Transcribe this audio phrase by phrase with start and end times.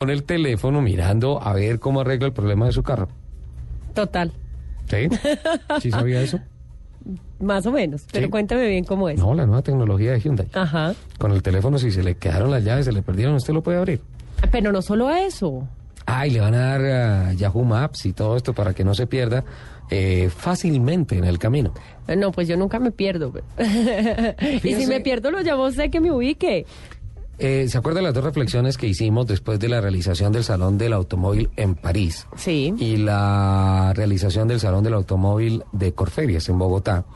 [0.00, 3.08] con el teléfono mirando a ver cómo arregla el problema de su carro.
[3.92, 4.32] Total.
[4.88, 5.08] ¿Sí?
[5.82, 6.40] ¿Sí sabía eso?
[7.38, 8.06] Más o menos.
[8.10, 8.30] Pero Sí.
[8.30, 9.18] cuéntame bien cómo es.
[9.20, 10.48] No, la nueva tecnología de Hyundai.
[10.54, 10.94] Ajá.
[11.18, 13.76] Con el teléfono, si se le quedaron las llaves, se le perdieron, usted lo puede
[13.76, 14.00] abrir.
[14.50, 15.68] Pero no solo eso.
[16.06, 18.94] Ah, y le van a dar a Yahoo Maps y todo esto para que no
[18.94, 19.44] se pierda
[19.90, 21.74] eh, fácilmente en el camino.
[22.16, 23.34] No, pues yo nunca me pierdo.
[24.62, 26.64] y si me pierdo, lo llamo sé que me ubique.
[27.42, 30.76] Eh, ¿Se acuerda de las dos reflexiones que hicimos después de la realización del Salón
[30.76, 32.26] del Automóvil en París?
[32.36, 32.74] Sí.
[32.78, 37.06] y la realización del Salón del Automóvil de Corferias en Bogotá,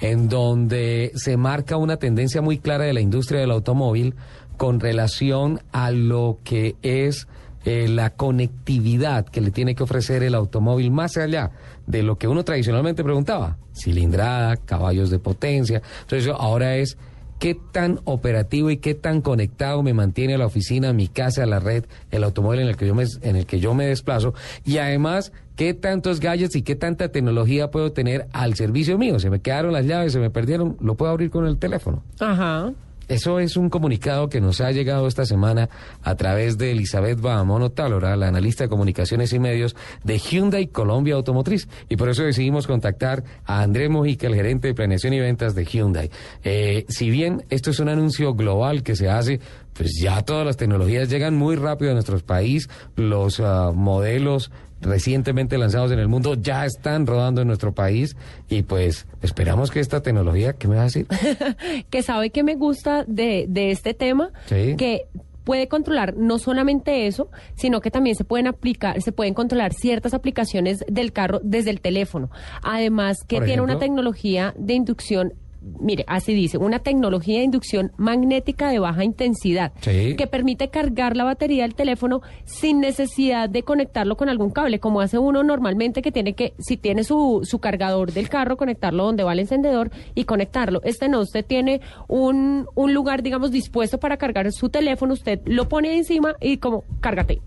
[0.00, 4.14] en donde se marca una tendencia muy clara de la industria del automóvil
[4.56, 7.28] con relación a lo que es
[7.66, 11.50] eh, la conectividad que le tiene que ofrecer el automóvil más allá
[11.86, 15.82] de lo que uno tradicionalmente preguntaba, cilindrada, caballos de potencia.
[16.02, 16.96] Entonces ahora es
[17.38, 21.84] qué tan operativo y qué tan conectado me mantiene la oficina, mi casa, la red,
[22.10, 25.32] el automóvil en el que yo me, en el que yo me desplazo y además
[25.56, 29.18] qué tantos gadgets y qué tanta tecnología puedo tener al servicio mío.
[29.18, 32.02] Se me quedaron las llaves, se me perdieron, lo puedo abrir con el teléfono.
[32.20, 32.72] Ajá.
[33.08, 35.70] Eso es un comunicado que nos ha llegado esta semana
[36.02, 41.14] a través de Elizabeth Bahamono Tálora, la analista de comunicaciones y medios de Hyundai Colombia
[41.14, 41.68] Automotriz.
[41.88, 45.64] Y por eso decidimos contactar a Andrés Mojica, el gerente de planeación y ventas de
[45.64, 46.10] Hyundai.
[46.44, 49.40] Eh, si bien esto es un anuncio global que se hace,
[49.78, 52.68] pues ya todas las tecnologías llegan muy rápido a nuestro país.
[52.96, 58.16] Los ah, modelos recientemente lanzados en el mundo ya están rodando en nuestro país
[58.48, 61.06] y pues esperamos que esta tecnología, ¿qué me va a decir?
[61.90, 64.74] que sabe que me gusta de, de este tema, Sí.
[64.76, 65.06] que
[65.44, 70.12] puede controlar no solamente eso, sino que también se pueden aplicar, se pueden controlar ciertas
[70.12, 72.30] aplicaciones del carro desde el teléfono.
[72.62, 78.70] Además, que tiene una tecnología de inducción Mire, así dice, una tecnología de inducción magnética
[78.70, 80.14] de baja intensidad Sí.
[80.16, 85.00] que permite cargar la batería del teléfono sin necesidad de conectarlo con algún cable, como
[85.00, 89.24] hace uno normalmente que tiene que, si tiene su, su cargador del carro, conectarlo donde
[89.24, 90.80] va el encendedor y conectarlo.
[90.84, 95.68] Este no, usted tiene un, un lugar, digamos, dispuesto para cargar su teléfono, usted lo
[95.68, 97.40] pone encima y como, cárgate.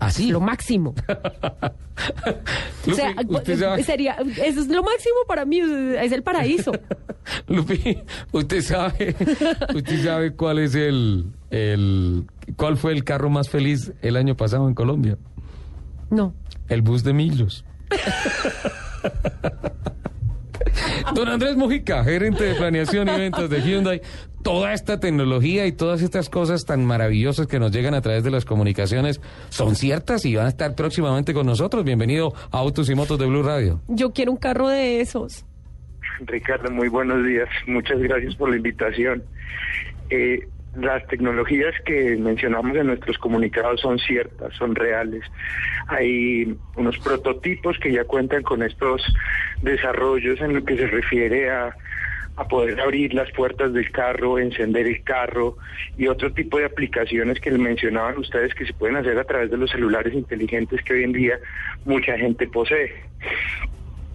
[0.00, 0.30] Así.
[0.30, 0.94] Lo máximo.
[2.90, 3.14] O sea,
[3.56, 6.72] sabe- sería, eso es lo máximo para mí, es el paraíso.
[7.46, 7.96] Lupi,
[8.32, 9.14] usted sabe,
[9.72, 12.24] usted sabe cuál es el, el,
[12.56, 15.16] cuál fue el carro más feliz el año pasado en Colombia.
[16.10, 16.34] No.
[16.68, 17.64] El bus de Millos.
[21.14, 24.00] Don Andrés Mojica, gerente de planeación y ventas de Hyundai,
[24.42, 28.30] toda esta tecnología y todas estas cosas tan maravillosas que nos llegan a través de
[28.30, 29.20] las comunicaciones
[29.50, 31.84] son ciertas y van a estar próximamente con nosotros.
[31.84, 33.80] Bienvenido a Autos y Motos de Blue Radio.
[33.88, 35.44] Yo quiero un carro de esos.
[36.20, 37.48] Ricardo, muy buenos días.
[37.66, 39.22] Muchas gracias por la invitación.
[40.08, 45.22] Eh, las tecnologías que mencionamos en nuestros comunicados son ciertas, son reales.
[45.88, 49.02] Hay unos prototipos que ya cuentan con estos
[49.60, 51.76] desarrollos en lo que se refiere a,
[52.36, 55.56] a poder abrir las puertas del carro, encender el carro
[55.98, 59.58] y otro tipo de aplicaciones que mencionaban ustedes que se pueden hacer a través de
[59.58, 61.38] los celulares inteligentes que hoy en día
[61.84, 62.94] mucha gente posee.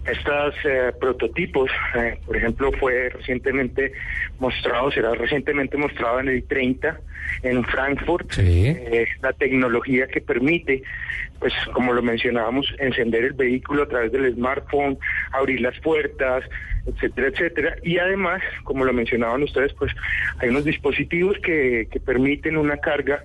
[0.04, 3.92] Estos eh, prototipos, eh, por ejemplo, fue recientemente
[4.38, 6.98] mostrado, será recientemente mostrado en el 30
[7.42, 8.66] en Frankfurt, Sí.
[8.68, 10.82] eh, la tecnología que permite,
[11.38, 14.98] pues como lo mencionábamos, encender el vehículo a través del smartphone,
[15.32, 16.44] abrir las puertas,
[16.86, 17.76] etcétera, etcétera.
[17.82, 19.92] Y además, como lo mencionaban ustedes, pues
[20.38, 23.22] hay unos dispositivos que, que permiten una carga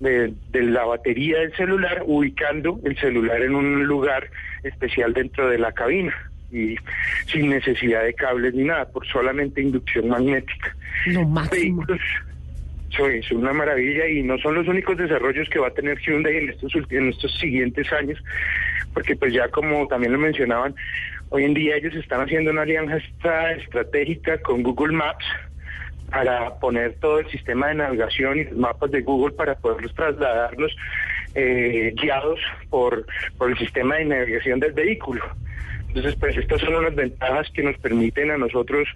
[0.00, 4.28] de, de la batería del celular, ubicando el celular en un lugar
[4.64, 6.14] especial dentro de la cabina
[6.52, 6.76] y
[7.26, 10.76] sin necesidad de cables ni nada, por solamente inducción magnética.
[11.06, 11.80] Lo máximo.
[11.86, 12.00] Vehículos,
[12.92, 16.36] eso es una maravilla y no son los únicos desarrollos que va a tener Hyundai
[16.36, 18.22] en estos en estos siguientes años,
[18.92, 20.74] porque pues ya como también lo mencionaban,
[21.30, 25.24] hoy en día ellos están haciendo una alianza estra- estratégica con Google Maps
[26.10, 30.76] para poner todo el sistema de navegación y los mapas de Google para poderlos trasladarlos
[31.34, 32.38] eh, guiados
[32.68, 33.06] por,
[33.38, 35.24] por el sistema de navegación del vehículo.
[35.94, 38.88] Entonces, pues estas son unas ventajas que nos permiten a nosotros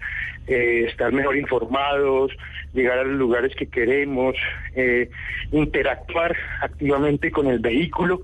[0.47, 2.31] eh, estar mejor informados,
[2.73, 4.35] llegar a los lugares que queremos,
[4.73, 5.07] eh,
[5.51, 8.23] interactuar activamente con el vehículo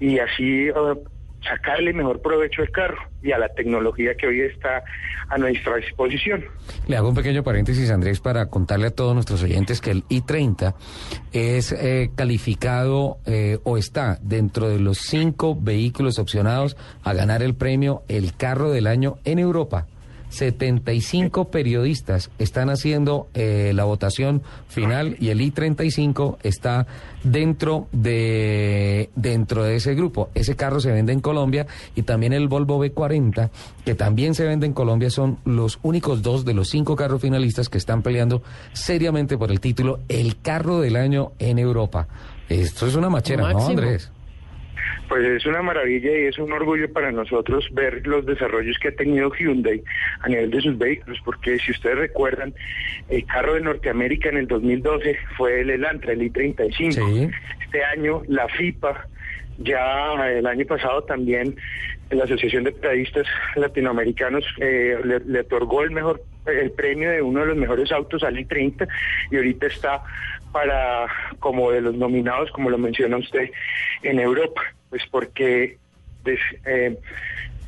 [0.00, 0.72] y así eh,
[1.42, 4.82] sacarle mejor provecho al carro y a la tecnología que hoy está
[5.28, 6.44] a nuestra disposición.
[6.86, 10.74] Le hago un pequeño paréntesis, Andrés, para contarle a todos nuestros oyentes que el i30
[11.32, 17.54] es eh, calificado eh, o está dentro de los cinco vehículos opcionados a ganar el
[17.54, 19.86] premio El Carro del Año en Europa.
[20.30, 26.86] 75 periodistas están haciendo eh, la votación final y el I-35 está
[27.24, 30.30] dentro de, dentro de ese grupo.
[30.34, 33.50] Ese carro se vende en Colombia y también el Volvo B40,
[33.84, 37.68] que también se vende en Colombia, son los únicos dos de los cinco carros finalistas
[37.68, 38.42] que están peleando
[38.72, 42.08] seriamente por el título El carro del año en Europa.
[42.48, 44.10] Esto es una machera, ¿no, Andrés?
[45.08, 48.94] Pues es una maravilla y es un orgullo para nosotros ver los desarrollos que ha
[48.94, 49.82] tenido Hyundai
[50.20, 52.54] a nivel de sus vehículos, porque si ustedes recuerdan,
[53.08, 57.32] el carro de Norteamérica en el 2012 fue el Elantra, el i35.
[57.64, 59.06] Este año la FIPA,
[59.58, 61.56] ya el año pasado también
[62.10, 63.26] la Asociación de Periodistas
[63.56, 68.36] Latinoamericanos eh, le, otorgó el mejor el premio de uno de los mejores autos al
[68.36, 68.88] i30
[69.30, 70.02] y ahorita está
[70.52, 71.06] para
[71.40, 73.50] como de los nominados, como lo menciona usted,
[74.02, 75.78] en Europa pues porque
[76.64, 76.98] eh,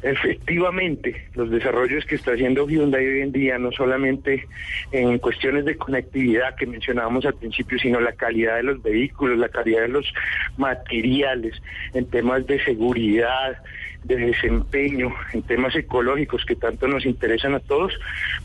[0.02, 4.46] efectivamente los desarrollos que está haciendo Hyundai hoy en día, no solamente
[4.92, 9.48] en cuestiones de conectividad que mencionábamos al principio, sino la calidad de los vehículos, la
[9.48, 10.12] calidad de los
[10.56, 11.60] materiales,
[11.92, 13.58] en temas de seguridad,
[14.04, 17.92] de desempeño, en temas ecológicos que tanto nos interesan a todos,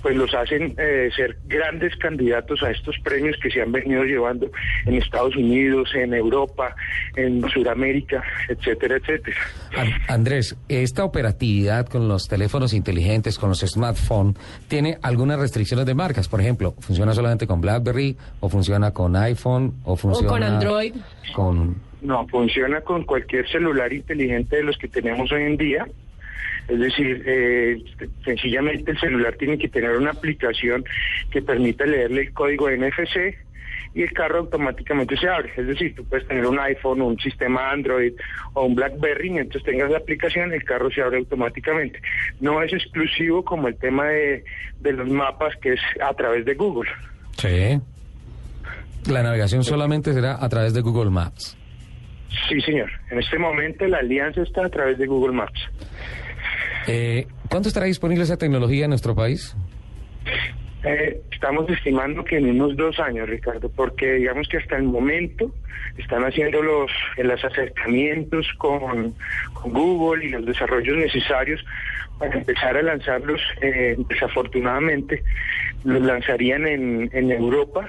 [0.01, 4.49] pues los hacen eh, ser grandes candidatos a estos premios que se han venido llevando
[4.85, 6.75] en Estados Unidos, en Europa,
[7.15, 9.37] en Sudamérica, etcétera, etcétera.
[10.07, 14.35] Andrés, esta operatividad con los teléfonos inteligentes, con los smartphones,
[14.67, 16.27] ¿tiene algunas restricciones de marcas?
[16.27, 20.93] Por ejemplo, ¿funciona solamente con BlackBerry o funciona con iPhone o funciona con Android?
[21.33, 21.75] Con
[22.05, 25.87] no, funciona con cualquier celular inteligente de los que tenemos hoy en día.
[26.67, 27.83] Es decir, eh,
[28.23, 30.83] sencillamente el celular tiene que tener una aplicación
[31.29, 33.35] que permita leerle el código NFC
[33.93, 35.51] y el carro automáticamente se abre.
[35.55, 38.13] Es decir, tú puedes tener un iPhone, un sistema Android
[38.53, 42.01] o un BlackBerry, mientras tengas la aplicación, el carro se abre automáticamente.
[42.41, 44.43] No es exclusivo como el tema de,
[44.81, 46.89] de los mapas, que es a través de Google.
[47.37, 47.79] Sí.
[49.09, 51.55] La navegación solamente será a través de Google Maps.
[52.49, 52.91] Sí, señor.
[53.09, 55.59] En este momento la alianza está a través de Google Maps.
[56.87, 59.55] Eh, ¿Cuánto estará disponible esa tecnología en nuestro país?
[60.83, 65.51] Eh, estamos estimando que en unos dos años, Ricardo, porque digamos que hasta el momento
[65.97, 69.15] están haciendo los, los acercamientos con,
[69.63, 71.65] Google y los desarrollos necesarios
[72.19, 73.41] para empezar a lanzarlos.
[73.61, 75.23] Eh, desafortunadamente,
[75.83, 77.87] los lanzarían en, en Europa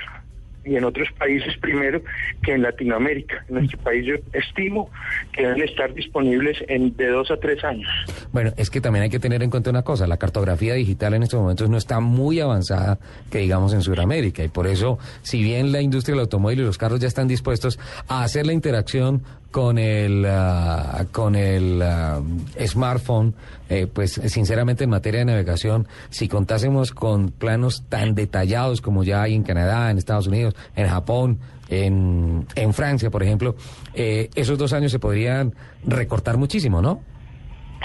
[0.66, 2.02] y en otros países primero
[2.42, 3.44] que en Latinoamérica.
[3.48, 4.90] En nuestro país yo estimo
[5.32, 7.88] que deben estar disponibles en de dos a tres años.
[8.32, 11.22] Bueno, es que también hay que tener en cuenta una cosa, la cartografía digital en
[11.22, 12.98] estos momentos no está muy avanzada
[13.30, 16.78] que digamos en Sudamérica y por eso, si bien la industria del automóvil y los
[16.78, 17.78] carros ya están dispuestos
[18.08, 19.22] a hacer la interacción
[19.56, 22.20] con el, ah, con el ah,
[22.66, 23.34] smartphone,
[23.70, 29.22] eh, pues sinceramente en materia de navegación, si contásemos con planos tan detallados como ya
[29.22, 31.38] hay en Canadá, en Estados Unidos, en Japón,
[31.70, 33.56] en, en Francia, por ejemplo,
[33.94, 35.54] eh, esos dos años se podrían
[35.86, 37.00] recortar muchísimo, ¿no?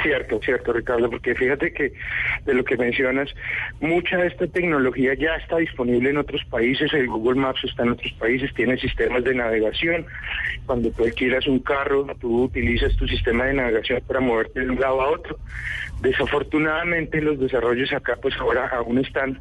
[0.02, 1.94] Cierto, cierto, Ricardo, porque fíjate que
[2.46, 3.30] de lo que mencionas,
[3.80, 7.90] mucha de esta tecnología ya está disponible en otros países, el Google Maps está en
[7.90, 10.06] otros países, tiene sistemas de navegación.
[10.66, 14.80] Cuando tú alquilas un carro, tú utilizas tu sistema de navegación para moverte de un
[14.80, 15.38] lado a otro.
[16.02, 19.40] Desafortunadamente los desarrollos acá pues ahora aún están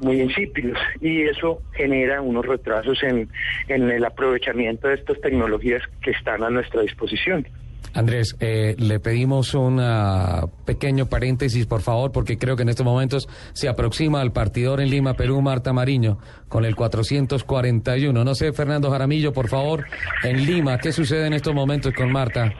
[0.00, 3.28] muy insípidos y eso genera unos retrasos en,
[3.68, 7.46] en el aprovechamiento de estas tecnologías que están a nuestra disposición.
[7.94, 9.80] Andrés, eh, le pedimos un
[10.64, 14.90] pequeño paréntesis, por favor, porque creo que en estos momentos se aproxima al partidor en
[14.90, 16.18] Lima, Perú, Marta Mariño,
[16.48, 18.24] con el 441.
[18.24, 19.84] No sé, Fernando Jaramillo, por favor,
[20.22, 22.52] en Lima, ¿qué sucede en estos momentos con Marta?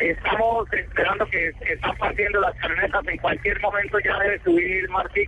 [0.00, 3.06] Estamos esperando que, están partiendo las camionetas.
[3.08, 5.26] En cualquier momento ya debe subir Martín.